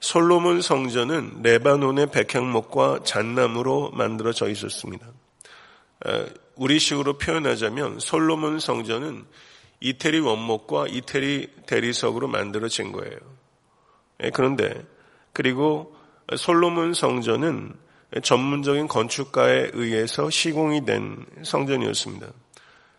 솔로몬 0.00 0.60
성전은 0.60 1.42
레바논의 1.42 2.10
백향목과 2.10 3.00
잣나무로 3.04 3.92
만들어져 3.92 4.48
있었습니다. 4.48 5.06
우리식으로 6.56 7.18
표현하자면 7.18 8.00
솔로몬 8.00 8.58
성전은 8.58 9.24
이태리 9.80 10.20
원목과 10.20 10.88
이태리 10.88 11.48
대리석으로 11.66 12.28
만들어진 12.28 12.92
거예요. 12.92 13.18
그런데 14.32 14.84
그리고 15.32 15.94
솔로몬 16.36 16.94
성전은 16.94 17.74
전문적인 18.22 18.88
건축가에 18.88 19.70
의해서 19.72 20.30
시공이 20.30 20.84
된 20.84 21.24
성전이었습니다. 21.42 22.26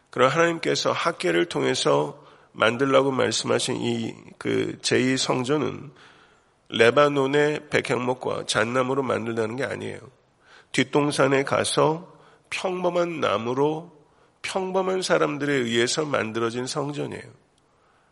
그럼 0.09 0.31
하나님께서 0.31 0.91
학계를 0.91 1.45
통해서 1.45 2.25
만들라고 2.57 3.11
말씀하신 3.11 3.81
이 3.81 4.27
그 4.37 4.77
제2 4.81 5.17
성전은 5.17 5.91
레바논의 6.69 7.69
백향목과 7.69 8.45
잣나무로 8.45 9.03
만들다는 9.03 9.55
게 9.55 9.63
아니에요. 9.63 9.99
뒷동산에 10.71 11.43
가서 11.43 12.13
평범한 12.49 13.19
나무로 13.19 13.95
평범한 14.41 15.01
사람들에 15.01 15.53
의해서 15.53 16.05
만들어진 16.05 16.67
성전이에요. 16.67 17.23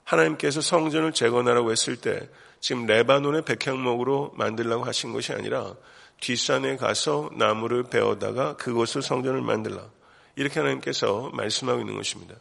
하나님께서 0.04 0.62
성전을 0.62 1.14
재건하라고 1.14 1.72
했을 1.72 1.96
때 1.96 2.30
지금 2.60 2.86
레바논의 2.86 3.44
백향목으로 3.44 4.34
만들라고 4.36 4.84
하신 4.86 5.14
것이 5.14 5.34
아니라 5.34 5.74
뒷산에 6.22 6.78
가서 6.78 7.30
나무를 7.34 7.84
베어다가 7.84 8.56
그곳을 8.56 9.02
성전을 9.02 9.42
만들라. 9.42 9.90
이렇게 10.36 10.60
하나님께서 10.60 11.30
말씀하고 11.34 11.82
있는 11.82 11.96
것입니다. 11.96 12.36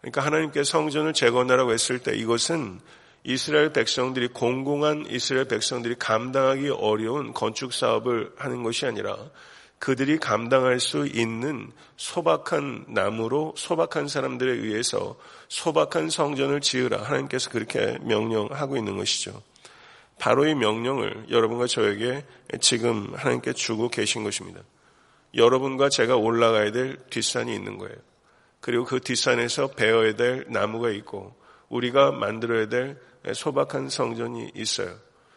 그러니까 0.00 0.24
하나님께서 0.24 0.70
성전을 0.70 1.12
재건하라고 1.12 1.72
했을 1.72 1.98
때 1.98 2.16
이것은 2.16 2.80
이스라엘 3.24 3.72
백성들이 3.72 4.28
공공한 4.28 5.04
이스라엘 5.08 5.46
백성들이 5.46 5.96
감당하기 5.98 6.70
어려운 6.70 7.34
건축 7.34 7.72
사업을 7.72 8.32
하는 8.36 8.62
것이 8.62 8.86
아니라 8.86 9.16
그들이 9.78 10.18
감당할 10.18 10.78
수 10.78 11.06
있는 11.06 11.72
소박한 11.96 12.84
나무로 12.88 13.54
소박한 13.56 14.08
사람들에 14.08 14.52
의해서 14.52 15.18
소박한 15.48 16.10
성전을 16.10 16.60
지으라 16.60 17.02
하나님께서 17.02 17.50
그렇게 17.50 17.98
명령하고 18.02 18.76
있는 18.76 18.96
것이죠. 18.96 19.42
바로 20.18 20.46
이 20.46 20.54
명령을 20.54 21.26
여러분과 21.30 21.66
저에게 21.66 22.26
지금 22.60 23.12
하나님께 23.14 23.54
주고 23.54 23.88
계신 23.88 24.22
것입니다. 24.22 24.60
여러분과 25.34 25.88
제가 25.88 26.16
올라가야 26.16 26.72
될 26.72 26.98
뒷산이 27.08 27.54
있는 27.54 27.78
거예요. 27.78 27.96
그리고 28.60 28.84
그 28.84 29.00
뒷산에서 29.00 29.68
베어야 29.68 30.14
될 30.16 30.44
나무가 30.48 30.90
있고 30.90 31.34
우리가 31.68 32.12
만들어야 32.12 32.68
될 32.68 33.00
소박한 33.32 33.88
성전이 33.88 34.52
있어요. 34.54 34.94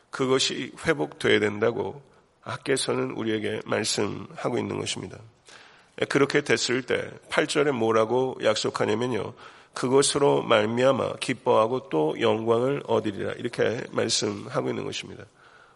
그것이 0.09 0.71
회복돼야 0.86 1.39
된다고 1.39 2.01
학계서는 2.41 3.12
우리에게 3.12 3.62
말씀하고 3.65 4.57
있는 4.57 4.79
것입니다. 4.79 5.17
그렇게 6.09 6.41
됐을 6.41 6.81
때 6.83 7.09
8절에 7.29 7.71
뭐라고 7.71 8.38
약속하냐면요. 8.43 9.33
그것으로 9.73 10.43
말미암아 10.43 11.15
기뻐하고 11.15 11.89
또 11.89 12.19
영광을 12.19 12.83
얻으리라 12.86 13.33
이렇게 13.33 13.83
말씀하고 13.91 14.69
있는 14.69 14.83
것입니다. 14.86 15.23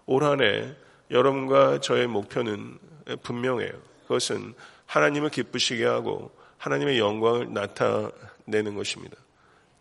올 0.05 0.23
한해 0.23 0.75
여러분과 1.09 1.79
저의 1.79 2.07
목표는 2.07 2.77
분명해요. 3.23 3.71
그것은 4.03 4.53
하나님을 4.85 5.29
기쁘시게 5.29 5.85
하고 5.85 6.31
하나님의 6.57 6.99
영광을 6.99 7.53
나타내는 7.53 8.75
것입니다. 8.75 9.15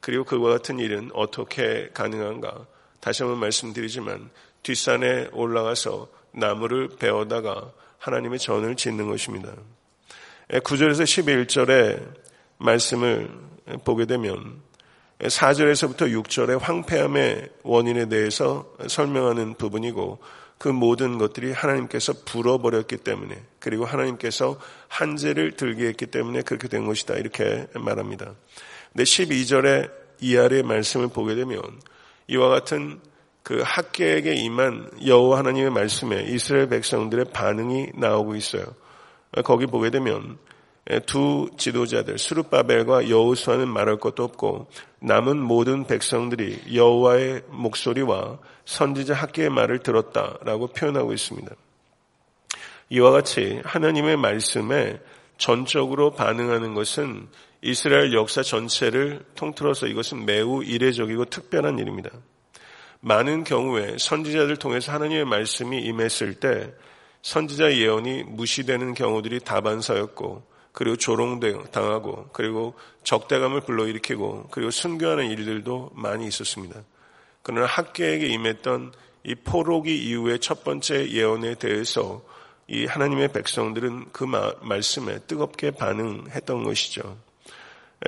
그리고 0.01 0.25
그와 0.25 0.51
같은 0.53 0.79
일은 0.79 1.11
어떻게 1.15 1.91
가능한가? 1.93 2.67
다시 3.01 3.23
한번 3.23 3.41
말씀드리지만 3.41 4.31
뒷산에 4.63 5.29
올라가서 5.33 6.09
나무를 6.33 6.89
베어다가 6.99 7.73
하나님의 7.99 8.39
전을 8.39 8.77
짓는 8.77 9.09
것입니다. 9.09 9.53
9절에서 10.49 11.03
11절의 11.03 12.15
말씀을 12.59 13.31
보게 13.85 14.07
되면 14.07 14.61
4절에서부터 15.19 16.23
6절의 16.23 16.61
황폐함의 16.61 17.51
원인에 17.63 18.09
대해서 18.09 18.71
설명하는 18.87 19.55
부분이고 19.55 20.19
그 20.59 20.69
모든 20.69 21.19
것들이 21.19 21.53
하나님께서 21.53 22.15
불어버렸기 22.25 22.99
때문에 22.99 23.43
그리고 23.59 23.85
하나님께서 23.85 24.59
한재를 24.89 25.53
들게 25.53 25.87
했기 25.87 26.07
때문에 26.07 26.43
그렇게 26.43 26.69
된 26.69 26.87
것이다 26.87 27.15
이렇게 27.15 27.67
말합니다. 27.75 28.33
근데 28.93 29.05
12절의 29.05 29.91
이하의 30.21 30.63
말씀을 30.63 31.09
보게 31.09 31.35
되면 31.35 31.61
이와 32.29 32.49
같은 32.49 33.01
그 33.43 33.63
학계에게 33.65 34.35
임한 34.35 34.91
여호와 35.07 35.39
하나님의 35.39 35.71
말씀에 35.71 36.25
이스라엘 36.31 36.69
백성들의 36.69 37.27
반응이 37.33 37.93
나오고 37.95 38.35
있어요. 38.35 38.65
거기 39.45 39.67
보게 39.67 39.91
되면 39.91 40.39
두 41.05 41.51
지도자들 41.57 42.17
수르바벨과 42.17 43.09
여호수아는 43.09 43.69
말할 43.69 43.99
것도 43.99 44.23
없고 44.23 44.69
남은 45.01 45.39
모든 45.39 45.85
백성들이 45.85 46.75
여호와의 46.75 47.43
목소리와 47.49 48.39
선지자 48.65 49.15
학계의 49.15 49.51
말을 49.51 49.81
들었다라고 49.81 50.69
표현하고 50.69 51.13
있습니다. 51.13 51.51
이와 52.91 53.11
같이 53.11 53.61
하나님의 53.65 54.17
말씀에 54.17 55.01
전적으로 55.39 56.13
반응하는 56.13 56.75
것은 56.75 57.29
이스라엘 57.63 58.13
역사 58.13 58.43
전체를 58.43 59.25
통틀어서 59.35 59.89
이것은 59.89 60.25
매우 60.25 60.63
이례적이고 60.63 61.25
특별한 61.27 61.81
일입니다. 61.81 62.11
많은 63.01 63.43
경우에 63.43 63.97
선지자들 63.99 64.57
통해서 64.57 64.93
하나님의 64.93 65.25
말씀이 65.25 65.79
임했을 65.81 66.35
때 66.35 66.73
선지자 67.23 67.77
예언이 67.77 68.23
무시되는 68.23 68.95
경우들이 68.95 69.41
다반사였고 69.41 70.56
그리고 70.77 70.97
조롱당하고 70.97 72.29
그리고 72.35 72.75
적대감을 73.03 73.63
불러일으키고 73.63 74.49
그리고 74.51 74.71
순교하는 74.71 75.31
일들도 75.31 75.93
많이 75.95 76.27
있었습니다. 76.27 76.83
그러나 77.43 77.65
학계에게 77.65 78.27
임했던 78.27 78.93
이 79.25 79.35
포로기 79.37 79.97
이후의 79.97 80.39
첫 80.41 80.65
번째 80.65 81.09
예언에 81.09 81.55
대해서 81.55 82.23
이 82.69 82.85
하나님의 82.85 83.33
백성들은 83.33 84.13
그 84.13 84.25
말씀에 84.61 85.21
뜨겁게 85.21 85.71
반응했던 85.71 86.65
것이죠. 86.65 87.17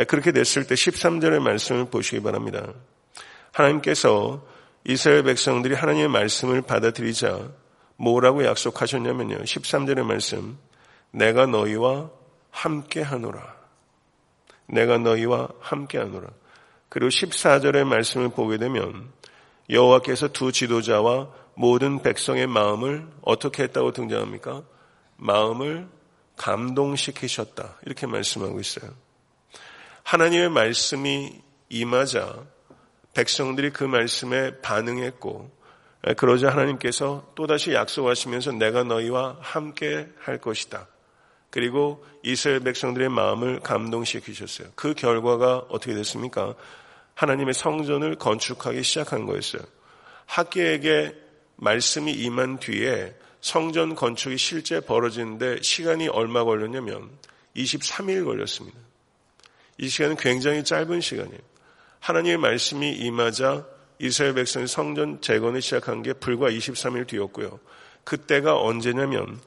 그렇게 0.07 0.31
됐을 0.33 0.67
때 0.67 0.75
13절의 0.75 1.41
말씀을 1.41 1.87
보시기 1.87 2.23
바랍니다. 2.23 2.75
하나님께서 3.53 4.47
이스라엘 4.85 5.23
백성들이 5.23 5.75
하나님의 5.75 6.09
말씀을 6.09 6.61
받아들이자 6.61 7.49
뭐라고 7.97 8.45
약속하셨냐면요. 8.45 9.39
13절의 9.39 10.03
말씀. 10.03 10.59
내가 11.13 11.47
너희와 11.47 12.18
함께 12.59 13.03
하노라. 13.03 13.55
내가 14.67 14.99
너희와 14.99 15.49
함께 15.61 15.99
하노라. 15.99 16.29
그리고 16.89 17.09
14절의 17.09 17.85
말씀을 17.85 18.31
보게 18.31 18.59
되면 18.59 19.13
여호와께서 19.71 20.29
두 20.29 20.51
지도자와 20.51 21.29
모든 21.55 22.03
백성의 22.03 22.49
마음을 22.49 23.07
어떻게 23.23 23.63
했다고 23.63 23.93
등장합니까? 23.93 24.65
마음을 25.17 25.89
감동시키셨다. 26.37 27.77
이렇게 27.87 28.09
말씀하고 28.09 28.59
있어요. 28.59 28.91
하나님의 30.03 30.49
말씀이 30.49 31.41
임하자 31.69 32.45
백성들이 33.15 33.71
그 33.71 33.85
말씀에 33.85 34.61
반응했고 34.63 35.57
그러자 36.17 36.51
하나님께서 36.51 37.31
또다시 37.37 37.73
약속하시면서 37.73 38.53
내가 38.53 38.83
너희와 38.83 39.37
함께 39.41 40.09
할 40.19 40.39
것이다. 40.39 40.89
그리고 41.51 42.05
이스라엘 42.23 42.61
백성들의 42.61 43.09
마음을 43.09 43.61
감동시키셨어요. 43.61 44.69
그 44.75 44.95
결과가 44.95 45.67
어떻게 45.69 45.95
됐습니까? 45.95 46.55
하나님의 47.15 47.55
성전을 47.55 48.17
건축하기 48.17 48.83
시작한 48.83 49.27
거였어요. 49.27 49.63
학계에게 50.27 51.15
말씀이 51.57 52.13
임한 52.13 52.59
뒤에 52.59 53.15
성전 53.41 53.95
건축이 53.95 54.37
실제 54.37 54.81
벌어지는데 54.81 55.63
시간이 55.63 56.09
얼마 56.09 56.45
걸렸냐면 56.45 57.11
23일 57.57 58.25
걸렸습니다. 58.25 58.79
이 59.79 59.89
시간은 59.89 60.17
굉장히 60.17 60.65
짧은 60.65 61.01
시간이에요. 61.01 61.41
하나님의 62.01 62.39
말씀이 62.39 62.93
임하자 62.93 63.67
이스라엘 64.01 64.35
백성이 64.35 64.67
성전 64.67 65.21
재건을 65.21 65.63
시작한 65.63 66.03
게 66.03 66.13
불과 66.13 66.51
23일 66.51 67.07
뒤였고요. 67.09 67.59
그때가 68.05 68.61
언제냐면 68.61 69.41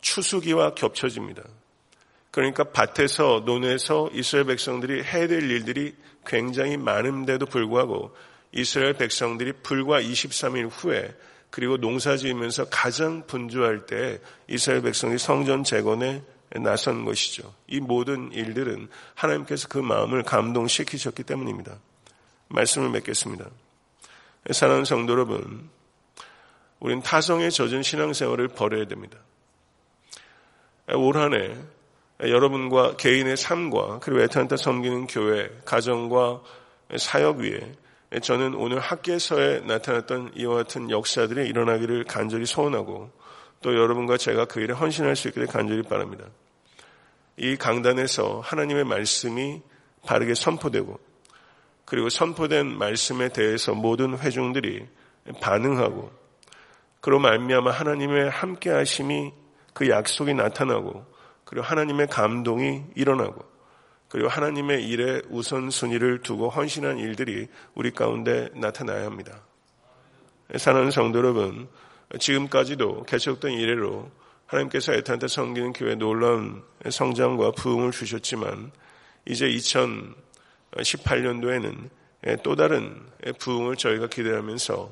추수기와 0.00 0.74
겹쳐집니다. 0.74 1.42
그러니까 2.30 2.64
밭에서 2.64 3.42
논에서 3.44 4.10
이스라엘 4.12 4.46
백성들이 4.46 5.02
해야 5.02 5.26
될 5.26 5.50
일들이 5.50 5.94
굉장히 6.26 6.76
많은데도 6.76 7.46
불구하고 7.46 8.14
이스라엘 8.52 8.94
백성들이 8.94 9.54
불과 9.62 10.00
23일 10.00 10.68
후에 10.70 11.14
그리고 11.50 11.78
농사 11.78 12.16
지으면서 12.16 12.66
가장 12.68 13.26
분주할 13.26 13.86
때 13.86 14.20
이스라엘 14.48 14.82
백성이 14.82 15.18
성전 15.18 15.64
재건에 15.64 16.22
나선 16.50 17.04
것이죠. 17.04 17.54
이 17.66 17.80
모든 17.80 18.32
일들은 18.32 18.88
하나님께서 19.14 19.68
그 19.68 19.78
마음을 19.78 20.22
감동시키셨기 20.22 21.22
때문입니다. 21.24 21.78
말씀을 22.48 22.90
맺겠습니다. 22.90 23.46
사랑하는 24.50 24.84
성도 24.84 25.12
여러분, 25.12 25.68
우린 26.80 27.02
타성에 27.02 27.50
젖은 27.50 27.82
신앙생활을 27.82 28.48
버려야 28.48 28.86
됩니다. 28.86 29.18
올 30.94 31.16
한해 31.16 31.54
여러분과 32.20 32.96
개인의 32.96 33.36
삶과 33.36 34.00
그리고 34.00 34.22
에탄타 34.22 34.56
섬기는 34.56 35.06
교회, 35.06 35.50
가정과 35.64 36.40
사역 36.96 37.38
위에 37.38 37.60
저는 38.22 38.54
오늘 38.54 38.78
학계서에 38.80 39.60
나타났던 39.60 40.32
이와 40.34 40.56
같은 40.56 40.90
역사들이 40.90 41.46
일어나기를 41.48 42.04
간절히 42.04 42.46
소원하고 42.46 43.10
또 43.60 43.74
여러분과 43.74 44.16
제가 44.16 44.46
그 44.46 44.60
일에 44.60 44.72
헌신할 44.72 45.14
수 45.14 45.28
있기를 45.28 45.46
간절히 45.46 45.82
바랍니다. 45.82 46.24
이 47.36 47.56
강단에서 47.56 48.40
하나님의 48.40 48.84
말씀이 48.84 49.60
바르게 50.06 50.34
선포되고 50.34 50.98
그리고 51.84 52.08
선포된 52.08 52.66
말씀에 52.66 53.28
대해서 53.28 53.74
모든 53.74 54.18
회중들이 54.18 54.86
반응하고 55.40 56.10
그로 57.00 57.18
말미암아 57.18 57.70
하나님의 57.70 58.30
함께 58.30 58.70
하심이 58.70 59.32
그 59.78 59.88
약속이 59.88 60.34
나타나고 60.34 61.06
그리고 61.44 61.64
하나님의 61.64 62.08
감동이 62.08 62.82
일어나고 62.96 63.44
그리고 64.08 64.26
하나님의 64.28 64.84
일에 64.88 65.22
우선순위를 65.30 66.22
두고 66.22 66.48
헌신한 66.48 66.98
일들이 66.98 67.46
우리 67.76 67.92
가운데 67.92 68.48
나타나야 68.56 69.06
합니다. 69.06 69.40
사랑하는 70.56 70.90
성도 70.90 71.20
여러분, 71.20 71.68
지금까지도 72.18 73.04
계속된 73.04 73.52
이래로 73.52 74.10
하나님께서 74.46 74.94
에탄타 74.94 75.28
섬기는 75.28 75.74
교회 75.74 75.94
놀라운 75.94 76.64
성장과 76.90 77.52
부흥을 77.52 77.92
주셨지만 77.92 78.72
이제 79.26 79.46
2018년도에는 80.72 81.88
또 82.42 82.56
다른 82.56 83.00
부흥을 83.38 83.76
저희가 83.76 84.08
기대하면서 84.08 84.90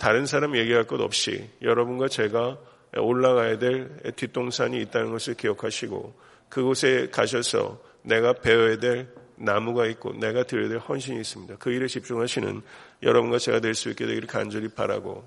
다른 0.00 0.26
사람 0.26 0.56
얘기할 0.56 0.88
것 0.88 1.00
없이 1.00 1.48
여러분과 1.62 2.08
제가 2.08 2.58
올라가야 2.96 3.58
될 3.58 3.96
뒷동산이 4.16 4.80
있다는 4.82 5.12
것을 5.12 5.34
기억하시고 5.34 6.14
그곳에 6.48 7.08
가셔서 7.10 7.80
내가 8.02 8.32
배워야 8.32 8.78
될 8.78 9.08
나무가 9.36 9.86
있고 9.86 10.12
내가 10.14 10.42
드려야 10.44 10.68
될 10.68 10.78
헌신이 10.78 11.18
있습니다. 11.20 11.56
그 11.58 11.70
일에 11.70 11.86
집중하시는 11.86 12.60
여러분과 13.02 13.38
제가 13.38 13.60
될 13.60 13.74
수 13.74 13.88
있게 13.90 14.06
되기를 14.06 14.26
간절히 14.28 14.68
바라고 14.68 15.24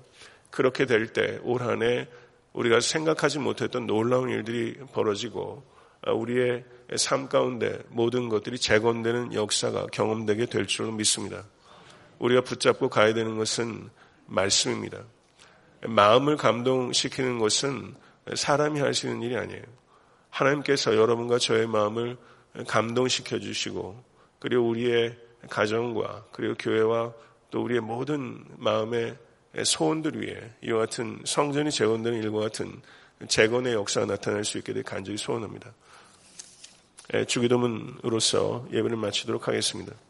그렇게 0.50 0.86
될 0.86 1.12
때 1.12 1.40
올 1.42 1.62
한 1.62 1.82
해 1.82 2.06
우리가 2.52 2.78
생각하지 2.80 3.40
못했던 3.40 3.86
놀라운 3.86 4.28
일들이 4.30 4.74
벌어지고 4.92 5.64
우리의 6.06 6.64
삶 6.96 7.28
가운데 7.28 7.80
모든 7.88 8.28
것들이 8.28 8.58
재건되는 8.58 9.32
역사가 9.32 9.86
경험되게 9.86 10.46
될 10.46 10.66
줄로 10.66 10.92
믿습니다. 10.92 11.44
우리가 12.20 12.42
붙잡고 12.42 12.90
가야 12.90 13.14
되는 13.14 13.36
것은 13.36 13.88
말씀입니다. 14.26 15.02
마음을 15.86 16.36
감동시키는 16.36 17.38
것은 17.38 17.94
사람이 18.34 18.80
할 18.80 18.94
수 18.94 19.06
있는 19.06 19.22
일이 19.22 19.36
아니에요. 19.36 19.62
하나님께서 20.30 20.96
여러분과 20.96 21.38
저의 21.38 21.66
마음을 21.66 22.16
감동시켜 22.66 23.38
주시고 23.38 24.02
그리고 24.38 24.68
우리의 24.68 25.16
가정과 25.48 26.26
그리고 26.32 26.54
교회와 26.58 27.12
또 27.50 27.62
우리의 27.62 27.80
모든 27.80 28.44
마음의 28.56 29.16
소원들 29.62 30.20
위해 30.20 30.36
이와 30.62 30.80
같은 30.80 31.20
성전이 31.24 31.70
재건되는 31.70 32.22
일과 32.22 32.40
같은 32.40 32.80
재건의 33.28 33.74
역사가 33.74 34.06
나타날 34.06 34.44
수 34.44 34.58
있게 34.58 34.72
될 34.72 34.82
간절히 34.82 35.16
소원합니다. 35.16 35.72
주기도문으로서 37.28 38.66
예배를 38.72 38.96
마치도록 38.96 39.46
하겠습니다. 39.46 39.94